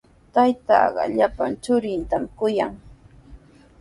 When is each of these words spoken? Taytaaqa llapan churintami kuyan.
Taytaaqa 0.35 1.03
llapan 1.15 1.51
churintami 1.63 2.27
kuyan. 2.37 2.73